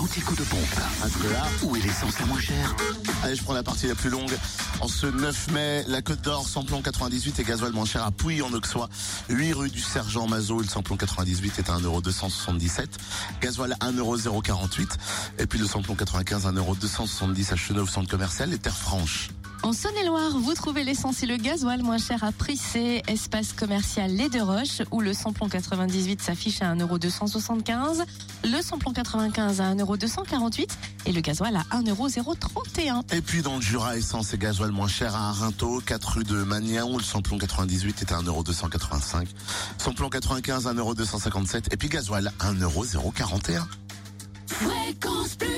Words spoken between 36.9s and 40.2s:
où le samplon 98 est à 1,285€. Samplon